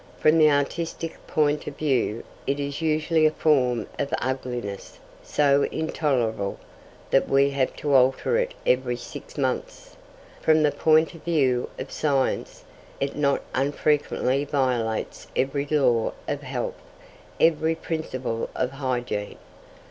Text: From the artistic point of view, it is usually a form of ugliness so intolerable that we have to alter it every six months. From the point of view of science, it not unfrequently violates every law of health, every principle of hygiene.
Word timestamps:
From 0.17 0.39
the 0.39 0.49
artistic 0.49 1.15
point 1.27 1.67
of 1.67 1.77
view, 1.77 2.23
it 2.47 2.59
is 2.59 2.81
usually 2.81 3.27
a 3.27 3.37
form 3.37 3.85
of 3.99 4.11
ugliness 4.17 4.97
so 5.21 5.67
intolerable 5.71 6.57
that 7.11 7.29
we 7.29 7.51
have 7.51 7.75
to 7.75 7.93
alter 7.93 8.35
it 8.35 8.55
every 8.65 8.95
six 8.97 9.37
months. 9.37 9.95
From 10.41 10.63
the 10.63 10.71
point 10.71 11.13
of 11.13 11.21
view 11.23 11.69
of 11.77 11.91
science, 11.91 12.63
it 12.99 13.15
not 13.15 13.41
unfrequently 13.53 14.43
violates 14.43 15.27
every 15.35 15.67
law 15.67 16.13
of 16.27 16.41
health, 16.41 16.81
every 17.39 17.75
principle 17.75 18.49
of 18.55 18.71
hygiene. 18.71 19.37